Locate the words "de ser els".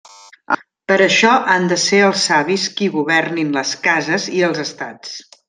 1.71-2.23